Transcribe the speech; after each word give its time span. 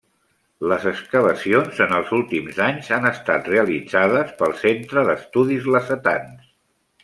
Les 0.69 0.85
excavacions 0.91 1.81
en 1.85 1.93
els 1.97 2.09
últims 2.19 2.57
anys 2.69 2.89
han 2.97 3.07
estat 3.11 3.53
realitzades 3.53 4.33
pel 4.41 4.57
Centre 4.65 5.07
d'Estudis 5.11 5.73
Lacetans. 5.77 6.53